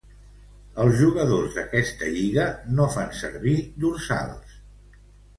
[0.83, 2.45] Els jugadors d'esta lliga
[2.79, 3.53] no fan servir
[3.85, 4.57] dorsals.